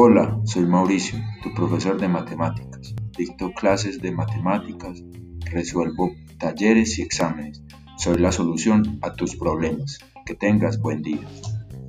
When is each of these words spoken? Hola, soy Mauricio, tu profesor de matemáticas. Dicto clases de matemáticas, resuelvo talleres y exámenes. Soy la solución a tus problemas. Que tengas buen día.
Hola, 0.00 0.40
soy 0.44 0.64
Mauricio, 0.64 1.18
tu 1.42 1.52
profesor 1.54 2.00
de 2.00 2.06
matemáticas. 2.06 2.94
Dicto 3.16 3.50
clases 3.50 4.00
de 4.00 4.12
matemáticas, 4.12 5.02
resuelvo 5.50 6.12
talleres 6.38 7.00
y 7.00 7.02
exámenes. 7.02 7.64
Soy 7.96 8.18
la 8.18 8.30
solución 8.30 9.00
a 9.02 9.14
tus 9.14 9.34
problemas. 9.34 9.98
Que 10.24 10.36
tengas 10.36 10.80
buen 10.80 11.02
día. 11.02 11.26